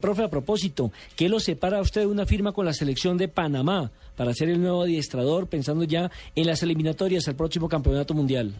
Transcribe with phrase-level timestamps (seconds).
[0.00, 3.26] Profe, a propósito, ¿qué lo separa a usted de una firma con la selección de
[3.26, 8.54] Panamá para ser el nuevo adiestrador, pensando ya en las eliminatorias al próximo campeonato mundial?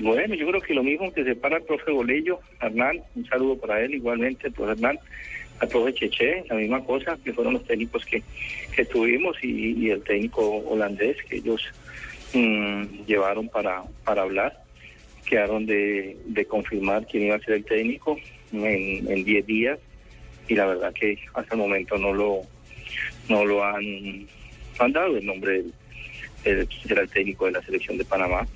[0.00, 3.82] Bueno, yo creo que lo mismo que separa al profe Bolello, Hernán, un saludo para
[3.82, 4.98] él igualmente, profe Hernán,
[5.58, 8.22] al profe Cheche, la misma cosa, que fueron los técnicos que,
[8.74, 11.60] que tuvimos y, el técnico holandés que ellos
[12.32, 14.64] mm, llevaron para, para hablar,
[15.26, 18.16] quedaron de, de confirmar quién iba a ser el técnico
[18.50, 19.78] en 10 días
[20.48, 22.42] y la verdad que hasta el momento no lo
[23.28, 24.26] no lo han,
[24.78, 25.64] han dado el nombre
[26.44, 26.68] del,
[27.12, 28.46] técnico de la selección de Panamá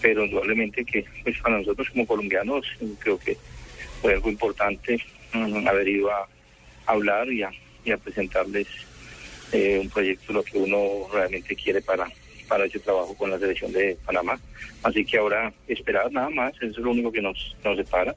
[0.00, 2.66] pero indudablemente que pues para nosotros como colombianos
[2.98, 3.36] creo que
[4.00, 6.28] fue algo importante mm, haber ido a,
[6.86, 7.50] hablar y a,
[7.84, 8.66] y a presentarles
[9.52, 12.06] eh, un proyecto lo que uno realmente quiere para
[12.48, 14.40] para ese trabajo con la selección de Panamá.
[14.82, 18.16] Así que ahora esperar nada más, eso es lo único que nos, nos separa,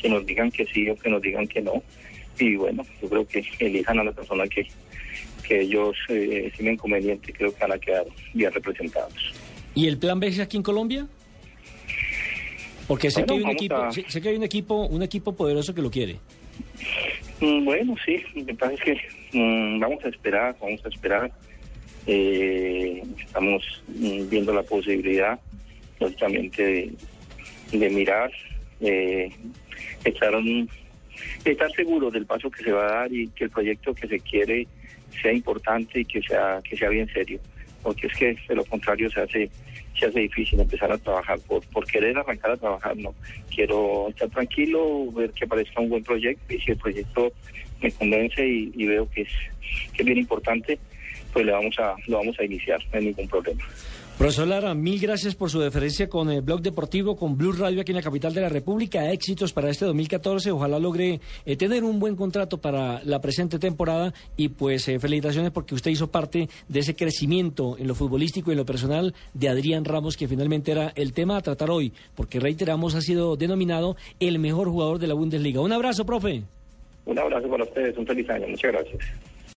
[0.00, 1.82] que nos digan que sí o que nos digan que no
[2.38, 4.66] y bueno, yo creo que elijan a la persona que,
[5.46, 9.32] que ellos eh, estimen conveniente, creo que van a quedar bien representados.
[9.74, 11.06] ¿Y el plan B es aquí en Colombia?
[12.86, 15.82] Porque sé, que hay un equipo, sé, que hay un equipo, un equipo poderoso que
[15.82, 16.16] lo quiere.
[17.40, 18.22] Mm, bueno, sí,
[18.58, 19.00] pasa es que
[19.32, 21.32] mm, vamos a esperar, vamos a esperar.
[22.06, 25.40] Eh, estamos mm, viendo la posibilidad,
[25.98, 26.62] lógicamente,
[27.72, 28.30] de, de mirar,
[28.80, 29.30] eh,
[30.04, 30.68] un
[31.44, 34.20] estar seguro del paso que se va a dar y que el proyecto que se
[34.20, 34.66] quiere
[35.22, 37.40] sea importante y que sea que sea bien serio.
[37.82, 39.50] Porque es que de lo contrario se hace
[39.98, 43.14] se hace difícil empezar a trabajar por por querer arrancar a trabajar no
[43.54, 47.32] quiero estar tranquilo ver que aparezca un buen proyecto y si el proyecto
[47.80, 49.28] me convence y, veo que es
[49.92, 50.78] que es bien importante
[51.32, 53.62] pues le vamos a lo vamos a iniciar no hay ningún problema
[54.18, 57.90] Profesor Lara, mil gracias por su deferencia con el Blog Deportivo, con Blue Radio aquí
[57.90, 59.10] en la capital de la República.
[59.10, 60.52] Éxitos para este 2014.
[60.52, 65.50] Ojalá logre eh, tener un buen contrato para la presente temporada y pues eh, felicitaciones
[65.50, 69.48] porque usted hizo parte de ese crecimiento en lo futbolístico y en lo personal de
[69.48, 73.96] Adrián Ramos, que finalmente era el tema a tratar hoy, porque reiteramos ha sido denominado
[74.20, 75.60] el mejor jugador de la Bundesliga.
[75.60, 76.44] Un abrazo, profe.
[77.04, 78.46] Un abrazo para ustedes, un feliz año.
[78.46, 79.33] Muchas gracias.